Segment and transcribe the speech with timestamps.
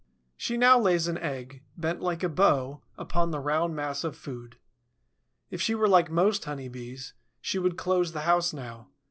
[0.35, 4.57] She now lays an egg, bent like a bow, upon the round mass of food.
[5.51, 8.87] If she were like most Honeybees, she would close the house now.